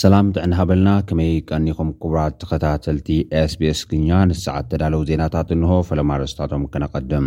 ሰላም 0.00 0.26
ጥዕና 0.34 0.52
ሃበልና 0.58 0.90
ከመይ 1.08 1.32
ቀኒኹም 1.48 1.88
ክቡራት 2.02 2.34
ተኸታተልቲ 2.42 3.08
ስቤስ 3.52 3.80
ግኛ 3.90 4.08
ንሰዓት 4.30 4.66
ተዳለዉ 4.70 5.00
ዜናታት 5.08 5.48
እንሆ 5.56 5.70
ፈለማርስታቶም 5.88 6.62
ከነቐድም 6.72 7.26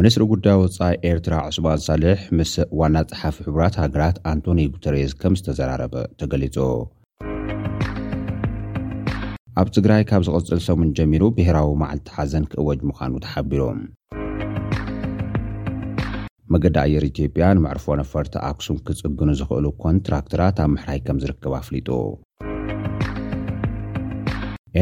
ምኒስትሪ 0.00 0.24
ጉዳይ 0.32 0.56
ወፃኢ 0.62 0.92
ኤርትራ 1.10 1.34
ዑስባንሳልሕ 1.48 2.22
ምስ 2.38 2.52
ዋና 2.82 2.96
ጸሓፊ 3.10 3.36
ሕቡራት 3.48 3.76
ሃገራት 3.82 4.18
ኣንቶኒ 4.32 4.62
ጉተሬስ 4.76 5.12
ከም 5.24 5.36
ዝተዘራረበ 5.40 5.96
ተገሊጾ 6.22 6.56
ኣብ 9.62 9.70
ትግራይ 9.78 10.04
ካብ 10.12 10.24
ዝቕጽል 10.28 10.62
ሰሙን 10.68 10.92
ጀሚሩ 11.00 11.22
ብሄራዊ 11.38 11.74
ማዓልቲ 11.84 12.08
ሓዘን 12.18 12.46
ክእወጅ 12.54 12.80
ምዃኑ 12.90 13.12
ተሓቢሮም 13.26 13.82
መገዲ 16.52 16.76
ኣየር 16.84 17.04
ኢትዮጵያ 17.10 17.44
ንማዕርፎ 17.56 17.84
ነፈርቲ 18.00 18.32
ኣክሱም 18.48 18.78
ክጽግኑ 18.86 19.28
ዝኽእሉ 19.40 19.66
ኮንትራክትራት 19.84 20.56
ኣብ 20.64 20.68
ምሕራይ 20.72 20.98
ከም 21.06 21.18
ዝርከብ 21.22 21.52
ኣፍሊጡ 21.60 21.88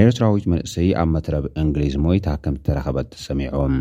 ኤርትራዊት 0.01 0.45
መንእሰይ 0.52 0.88
ኣብ 1.02 1.09
መትረብ 1.16 1.45
እንግሊዝ 1.62 1.95
ሞይታ 2.06 2.28
ከም 2.45 2.55
ዝተረኸበት 2.59 3.09
ተሰሚዖም 3.14 3.75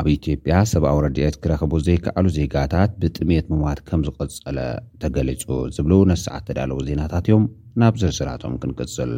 ኣብ 0.00 0.06
ኢትዮጵያ 0.16 0.54
ሰብኣዊ 0.72 0.98
ረድኤት 1.06 1.36
ክረኽቡ 1.44 1.72
ዘይከኣሉ 1.86 2.26
ዜጋታት 2.38 2.90
ብጥምት 3.02 3.46
ምዋት 3.56 3.80
ከም 3.88 4.02
ዝቐጸለ 4.08 4.58
ተገሊጹ 5.04 5.44
ዝብሉ 5.78 5.92
ነስዓት 6.12 6.44
ተዳለዉ 6.50 6.80
ዜናታት 6.90 7.26
እዮም 7.30 7.46
ናብ 7.82 7.96
ዝርስራቶም 8.02 8.54
ክንቅጽል 8.64 9.12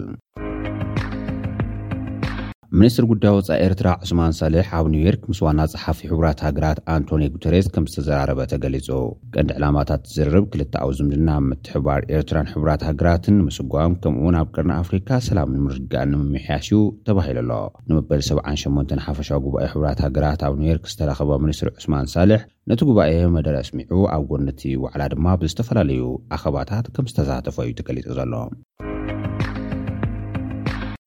ምኒስትሪ 2.81 3.05
ጉዳይ 3.11 3.33
ወፃኢ 3.37 3.57
ኤርትራ 3.65 3.89
ዑስማን 4.03 4.35
ሳሌሕ 4.39 4.62
ኣብ 4.77 4.85
ኒውዮርክ 4.93 5.25
ምስ 5.31 5.39
ዋና 5.45 5.61
ፀሓፊ 5.73 5.99
ሕቡራት 6.11 6.39
ሃገራት 6.45 6.79
ኣንቶኒ 6.92 7.23
ጉተርስ 7.34 7.67
ከም 7.75 7.84
ዝተዘራረበ 7.92 8.41
ተገሊጹ 8.53 8.89
ቀንዲ 9.34 9.51
ዕላማታት 9.59 10.03
ዝዝርርብ 10.12 10.45
ክልተ 10.53 10.75
ኣብዝምድና 10.84 11.31
ምትሕባር 11.48 12.01
ኤርትራን 12.14 12.48
ሕራት 12.53 12.83
ሃገራትን 12.89 13.37
ንምስጓም 13.41 13.97
ከምኡእውን 14.05 14.39
ኣብ 14.41 14.48
ቅርና 14.55 14.73
ኣፍሪካ 14.84 15.11
ሰላምን 15.29 15.61
ምርጋአን 15.67 16.11
ንምምሕያሽ 16.14 16.69
ዩ 16.75 16.79
ተባሂሉ 17.09 17.39
ኣሎ 17.42 17.53
ንመበል 17.91 18.23
78 18.31 18.95
ሓፈሻዊ 19.07 19.39
ጉባኤ 19.47 19.67
ሕራት 19.75 20.01
ሃገራት 20.07 20.45
ኣብ 20.48 20.57
ኒውየርክ 20.62 20.86
ዝተረኸበ 20.92 21.31
ሚኒስትሪ 21.45 21.70
ዑስማን 21.79 22.09
ሳሌሕ 22.14 22.41
ነቲ 22.73 22.81
ጉባኤ 22.92 23.12
መደረ 23.36 23.55
ኣስሚዑ 23.67 24.01
ኣብ 24.14 24.25
ጎነቲ 24.33 24.62
ወዕላ 24.84 25.03
ድማ 25.14 25.27
ብዝተፈላለዩ 25.42 26.07
ኣኸባታት 26.36 26.89
ከም 26.97 27.09
ዝተሳተፈ 27.12 27.59
እዩ 27.67 27.75
ተገሊጹ 27.83 28.09
ዘሎ 28.20 28.33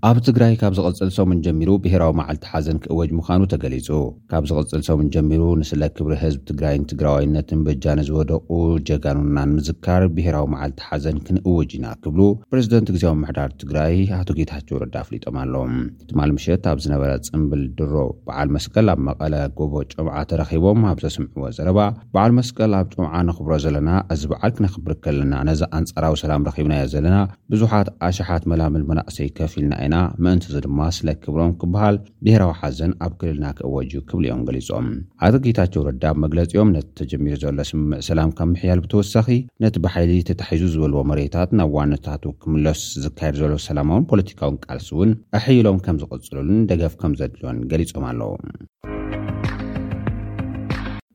ኣብ 0.08 0.18
ትግራይ 0.28 0.54
ካብ 0.62 0.74
ዝቅፅል 0.78 1.10
ሰምን 1.18 1.38
ጀሚሩ 1.46 1.70
ብሄራዊ 1.84 2.12
መዓልቲ 2.20 2.42
ሓዘን 2.54 2.78
ክእወጅ 2.84 3.10
ምዃኑ 3.20 3.42
ተገሊፁ 3.52 3.88
ካብ 4.32 4.44
ዝቅፅል 4.50 4.82
ሰምን 4.88 5.06
ጀሚሩ 5.14 5.44
ንስለ 5.60 5.84
ክብሪ 5.98 6.14
ህዝብ 6.24 6.40
ትግራይን 6.50 6.84
ትግራዋይነትን 6.92 7.60
ብእጃ 7.66 7.86
ንዝወደቁ 8.00 8.50
ጀጋኑናንምዝካር 8.88 10.04
ብሄራዊ 10.16 10.48
መዓልቲ 10.54 10.82
ሓዘን 10.88 11.20
ክንእወጅ 11.28 11.70
ኢና 11.78 11.86
ክብሉ 12.06 12.22
ፕረዚደንት 12.50 12.90
ግዜ 12.96 13.06
ምሕዳር 13.22 13.54
ትግራይ 13.62 13.96
ኣቶጌታቸው 14.20 14.82
ረዳ 14.84 14.98
ኣፍሊጦም 15.04 15.38
ኣለዎም 15.44 15.78
እትማል 16.04 16.34
ምሸት 16.40 16.68
ኣብ 16.72 16.82
ዝነበረ 16.88 17.10
ፅምብል 17.30 17.64
ድሮ 17.80 17.96
በዓል 18.28 18.52
መስቀል 18.58 18.90
ኣብ 18.96 19.02
መቐለ 19.10 19.34
ጎቦ 19.62 19.74
ጭምዓ 19.96 20.18
ተረኺቦም 20.34 20.84
ኣብ 20.92 21.00
ዘስምዕዎ 21.06 21.48
ዘረባ 21.60 21.80
በዓል 22.16 22.34
መስቀል 22.42 22.76
ኣብ 22.82 22.90
ጭምዓ 22.96 23.16
ንኽብሮ 23.30 23.54
ዘለና 23.68 23.90
እዚ 24.18 24.22
በዓል 24.34 24.54
ክነኽብር 24.60 24.94
ከለና 25.08 25.34
ነዚ 25.52 25.64
ኣንፃራዊ 25.82 26.14
ሰላም 26.26 26.46
ረኪብናዮ 26.52 26.84
ዘለና 26.98 27.18
ብዙሓት 27.56 27.90
ኣሽሓት 28.10 28.44
መላምል 28.54 28.86
መናእሰይ 28.92 29.32
ከፍ 29.40 29.56
ኢልና 29.62 29.74
እ 29.80 29.84
ምእንቲእዚ 30.26 30.58
ድማ 30.66 30.80
ስለ 30.98 31.08
ክብሎም 31.24 31.52
ክበሃል 31.62 31.96
ብሄራዊ 32.26 32.52
ሓዘን 32.62 32.92
ኣብ 33.06 33.14
ክልልና 33.20 33.46
ክእወጅ 33.58 33.92
ክብል 34.10 34.24
እዮም 34.28 34.42
ገሊፆም 34.48 34.88
ኣተጊታቸው 35.28 35.82
ረዳብ 35.90 36.16
መግለፂኦም 36.26 36.72
ነቲ 36.76 36.88
ተጀሚሩ 37.02 37.36
ዘሎ 37.44 37.60
ስምእ 37.72 38.02
ሰላም 38.10 38.32
ከምምሕያል 38.40 38.82
ብተወሳኺ 38.86 39.28
ነቲ 39.66 39.76
ብሓይሊ 39.86 40.14
ተታሒዙ 40.32 40.64
ዝበልዎ 40.76 41.02
መሬታት 41.12 41.52
ናብ 41.60 41.72
ዋነታት 41.80 42.24
ክምለሱ 42.44 42.84
ዝካየድ 43.06 43.38
ዘሎ 43.44 43.54
ሰላማውን 43.68 44.08
ፖለቲካውን 44.14 44.60
ቃልሲ 44.66 44.90
እውን 44.98 45.12
ኣሕይሎም 45.40 45.80
ከም 45.88 46.00
ዝቕፅሉሉን 46.04 46.68
ደገፍ 46.72 46.96
ከም 47.04 47.16
ዘድልዎን 47.22 47.60
ገሊፆም 47.74 48.06
ኣለዉ 48.12 48.32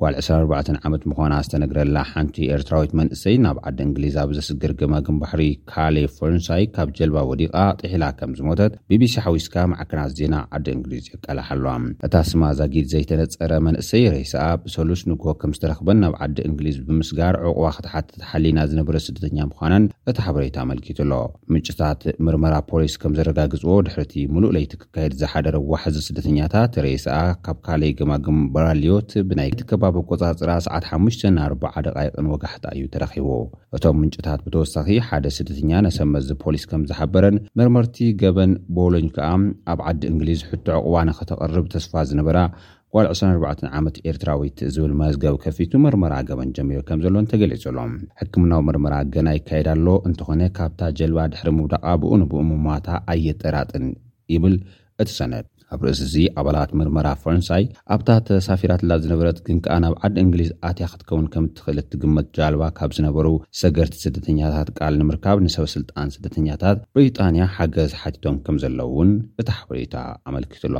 ጓል 0.00 0.14
24 0.22 0.68
ዓመት 0.88 1.02
ምዃና 1.10 1.34
ዝተነግረላ 1.44 1.98
ሓንቲ 2.10 2.36
ኤርትራዊት 2.56 2.92
መንእሰይ 2.98 3.36
ናብ 3.44 3.56
ዓዲ 3.68 3.78
እንግሊዝ 3.86 4.16
ኣብ 4.22 4.30
ዘስግር 4.36 4.72
ግማግም 4.80 5.16
ባሕሪ 5.22 5.42
ካሌ 5.70 5.96
ፈረንሳይ 6.16 6.62
ካብ 6.74 6.88
ጀልባ 6.98 7.18
ወዲቓ 7.30 7.54
ጥሒላ 7.80 8.04
ከም 8.18 8.32
ዝሞተት 8.38 8.74
ቢቢሲ 8.90 9.14
ሓዊስካ 9.24 9.56
መዕክናት 9.72 10.12
ዜና 10.18 10.34
ዓዲ 10.58 10.66
እንግሊዝ 10.76 11.06
የቀላሕ 11.14 11.48
ኣለ 11.54 11.64
እታ 12.08 12.14
ስማ 12.30 12.42
ዛጊድ 12.60 12.86
ዘይተነፀረ 12.92 13.52
መንእሰይ 13.68 14.04
ሬስኣ 14.14 14.44
ብሰሉስ 14.66 15.02
ንግ 15.10 15.24
ከም 15.40 15.54
ዝተረኽበን 15.56 16.00
ናብ 16.04 16.14
ዓዲ 16.26 16.38
እንግሊዝ 16.50 16.78
ብምስጋር 16.90 17.34
ዕቑባ 17.50 17.72
ክተሓትት 17.78 18.20
ሓሊና 18.30 18.58
ዝነበረ 18.72 18.96
ስደተኛ 19.08 19.38
ምዃናን 19.50 19.86
እቲ 20.12 20.16
ሓበሬታ 20.28 20.56
ኣመልኪቱ 20.66 21.00
ኣሎ 21.06 21.12
ምንጭታት 21.54 22.00
ምርመራ 22.28 22.54
ፖሊስ 22.70 22.96
ከም 23.02 23.14
ዘረጋግፅዎ 23.18 23.76
ድሕርቲ 23.88 24.14
ሙሉእ 24.36 24.54
ለይቲ 24.58 24.72
ክካየድ 24.84 25.16
ዝሓደርዋሕዚ 25.24 25.96
ስደተኛታት 26.08 26.72
ሬስኣ 26.86 27.18
ካብ 27.44 27.60
ካሌ 27.68 27.82
ግማግም 28.00 28.40
ባራልዮት 28.54 29.12
ብናይ 29.28 29.52
ትከባ 29.58 29.84
ብኣቆጻፅራ 29.96 30.50
ሰዓት5 30.66 31.18
ናዓ 31.36 31.46
ደቃይቕን 31.86 32.26
ወጋሕታ 32.32 32.64
እዩ 32.76 32.84
ተረኺቡ 32.94 33.28
እቶም 33.76 33.96
ምንጭታት 34.02 34.40
ብተወሳኺ 34.46 34.88
ሓደ 35.08 35.26
ስደተኛ 35.36 35.70
ነሰብ 35.86 36.08
መዝብ 36.14 36.38
ፖሊስ 36.44 36.64
ከም 36.70 36.82
ዝሓበረን 36.90 37.36
መርመርቲ 37.60 37.96
ገበን 38.22 38.52
ቦሎኝ 38.78 39.06
ከዓ 39.18 39.28
ኣብ 39.72 39.80
ዓዲ 39.90 40.02
እንግሊዝ 40.12 40.42
ሕቱ 40.50 40.66
ዕቕባ 40.78 40.96
ንኽተቐርብ 41.10 41.66
ተስፋ 41.74 41.92
ዝነበራ 42.10 42.38
ጓል 42.94 43.06
24 43.12 43.64
ዓመት 43.78 43.96
ኤርትራዊት 44.10 44.58
ዝብል 44.74 44.92
መዝገብ 45.00 45.34
ከፊቱ 45.44 45.72
መርመራ 45.86 46.14
ገበን 46.28 46.52
ጀሚሩ 46.56 46.78
ከም 46.88 47.00
ዘሎን 47.04 47.28
ተገሊጹሎም 47.32 47.92
ሕክምናዊ 48.20 48.62
መርመራ 48.68 48.94
ገና 49.16 49.28
ይካየዳሎ 49.38 49.86
እንተኾነ 50.10 50.40
ካብታ 50.58 50.80
ጀልባ 51.00 51.18
ድሕሪ 51.34 51.50
ምውዳቓ 51.58 51.86
ብኡን 52.04 52.24
ብኡ 52.30 52.40
ምማታ 52.52 52.88
ኣየጠራጥን 53.14 53.86
ይብል 54.34 54.56
እቲ 55.02 55.08
ሰነድ 55.18 55.46
ኣብ 55.74 55.82
ርእስ 55.86 55.98
እዚ 56.04 56.14
ኣባላት 56.40 56.70
ምርመራ 56.78 57.08
ፈረንሳይ 57.22 57.64
ኣብታተ 57.94 58.28
ሳፊራት 58.46 58.82
ላ 58.88 58.92
ዝነበረት 59.02 59.38
ግን 59.46 59.56
ከኣ 59.64 59.74
ናብ 59.84 59.94
ዓዲ 60.06 60.14
እንግሊዝ 60.26 60.50
ኣትያ 60.68 60.86
ክትከውን 60.92 61.26
ከም 61.32 61.44
እትኽእል 61.48 61.80
እትግመት 61.82 62.28
ጃልባ 62.38 62.62
ካብ 62.78 62.92
ዝነበሩ 62.98 63.26
ሰገርቲ 63.62 63.96
ስደተኛታት 64.04 64.70
ቃል 64.78 64.96
ንምርካብ 65.02 65.40
ንሰበ 65.46 65.66
ስልጣን 65.76 66.14
ስደተኛታት 66.16 66.80
ብሪጣንያ 66.96 67.50
ሓገዝ 67.56 67.92
ሓቲቶም 68.02 68.38
ከም 68.46 68.58
ዘለዉውን 68.64 69.12
እታ 69.42 69.48
ሕበሬታ 69.60 69.96
ኣመልክትሎ 70.32 70.74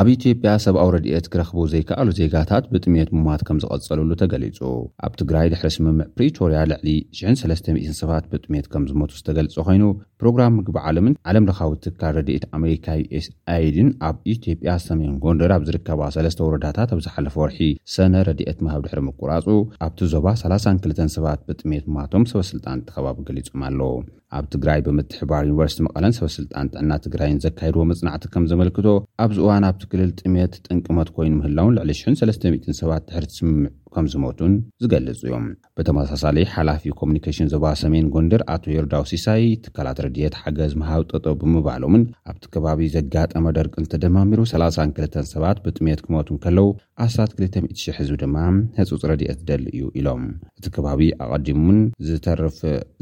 ኣብ 0.00 0.06
ኢትዮጵያ 0.14 0.50
ሰብኣዊ 0.64 0.88
ረድኤት 0.94 1.26
ክረኽቡ 1.32 1.60
ዘይከኣሉ 1.72 2.08
ዜጋታት 2.18 2.64
ብጥሜት 2.72 3.10
ምሟት 3.26 3.42
ከም 3.48 3.58
ዝቐጸሉሉ 3.62 4.10
ተገሊጹ 4.22 4.58
ኣብ 5.06 5.12
ትግራይ 5.20 5.46
ድሕሪ 5.52 5.70
ስምምዕ 5.76 6.06
ፕሪቶርያ 6.16 6.58
ልዕሊ 6.72 6.88
300 7.20 7.94
ሰባት 8.00 8.24
ብጥሜት 8.32 8.66
ከም 8.72 8.84
ዝሞቱ 8.90 9.12
ዝተገልጹ 9.20 9.54
ኮይኑ 9.68 9.84
ፕሮግራም 10.20 10.54
ምግቢ 10.58 10.76
ዓለምን 10.88 11.14
ዓለም 11.30 11.46
ለካዊ 11.48 11.72
ትካል 11.84 12.12
ረድኤት 12.18 12.44
ኣሜሪካ 12.58 12.86
ዩኤስ 13.00 13.26
ኣይድን 13.54 13.88
ኣብ 14.08 14.16
ኢትዮጵያ 14.34 14.74
ሰሜን 14.86 15.14
ጎንደር 15.24 15.52
ኣብ 15.56 15.62
ዝርከባ 15.68 16.00
ሰለስተ 16.16 16.40
ወረዳታት 16.46 16.90
ኣብ 16.94 17.00
ዝሓለፈ 17.06 17.34
ወርሒ 17.42 17.58
ሰነ 17.94 18.14
ረድኤት 18.28 18.60
ማሃብ 18.66 18.82
ድሕሪ 18.86 19.00
ምቁራፁ 19.08 19.46
ኣብቲ 19.86 20.00
ዞባ 20.14 20.26
32 20.44 21.14
ሰባት 21.16 21.40
ብጥሜት 21.48 21.84
ማቶም 21.96 22.24
ሰበስልጣን 22.32 22.84
ተኸባቢ 22.88 23.18
ገሊፆም 23.28 23.62
ኣለዉ 23.68 23.90
ኣብ 24.36 24.44
ትግራይ 24.52 24.80
ብምትሕባር 24.86 25.42
ዩኒቨርስቲ 25.48 25.78
መቐለን 25.86 26.14
ሰበ 26.18 26.28
ስልጣን 26.38 26.70
ጥዕና 26.74 26.92
ትግራይን 27.04 27.40
ዘካይድዎ 27.46 27.82
መፅናዕቲ 27.90 28.24
ከም 28.34 28.46
ዘመልክቶ 28.52 28.86
ኣብዝእዋን 29.24 29.66
ኣብቲክልል 29.70 30.10
ጥሜት 30.20 30.54
ጥንቅመት 30.66 31.10
ኮይኑ 31.16 31.32
ምህላውን 31.40 31.76
ልዕሊ 31.78 31.92
ሽ030 32.00 32.74
ሰባት 32.82 33.02
ትሕሪ 33.10 33.24
ትስምምዕ 33.32 33.70
ከም 33.94 34.06
ዝሞቱን 34.12 34.52
ዝገልፁ 34.82 35.20
እዮም 35.28 35.44
ብተመሳሳሊ 35.76 36.38
ሓላፊ 36.54 36.82
ኮሙኒኬሽን 37.00 37.50
ዞባ 37.54 37.64
ሰሜን 37.82 38.06
ጎንደር 38.14 38.42
ኣቶ 38.54 38.64
የርዳው 38.76 39.04
ሲሳይ 39.12 39.42
ትካላት 39.64 39.98
ረድት 40.06 40.34
ሓገዝ 40.42 40.72
መሃብጠጦ 40.80 41.26
ብምባሎምን 41.40 42.02
ኣብቲ 42.30 42.44
ከባቢ 42.54 42.80
ዘጋጠመ 42.96 43.44
ደርቂ 43.58 43.74
እንተደማሚሩ 43.82 44.40
302 44.52 45.18
ሰባት 45.34 45.58
ብጥሜት 45.66 46.00
ክመቱ 46.06 46.28
ከለዉ 46.44 46.66
ኣስታት 47.04 47.32
200 47.42 47.94
ህዝቢ 47.98 48.16
ድማ 48.22 48.36
ህፁፅ 48.78 49.02
ረድኤት 49.10 49.40
ደሊ 49.50 49.64
እዩ 49.74 49.84
ኢሎም 50.00 50.22
እቲ 50.58 50.64
ከባቢ 50.76 51.00
ኣቐዲሙን 51.26 51.78
ዝተርፍ 52.08 52.58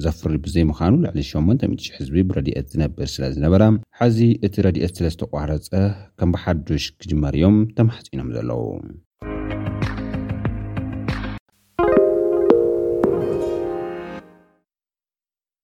ዘፍርድ 0.06 0.36
ብዘይምኻኑ 0.46 0.94
ልዕሊ 1.06 1.20
800 1.32 1.88
ህዝቢ 1.98 2.16
ብረድት 2.30 2.68
ዝነብር 2.74 3.08
ስለ 3.14 3.24
ዝነበረ 3.36 3.62
ሐዚ 4.00 4.18
እቲ 4.46 4.54
ረድኤት 4.68 4.94
ስለ 5.00 5.06
ዝተቋረፀ 5.16 5.70
ከም 6.20 6.30
ብሓዱሽ 6.36 6.86
ክጅመርዮም 7.02 7.58
ተማሕፂኖም 7.78 8.30
ዘለዉ 8.38 8.62